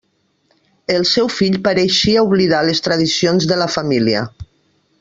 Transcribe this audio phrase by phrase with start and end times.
[0.93, 4.25] El seu fill pareixia oblidar les tradicions de la família.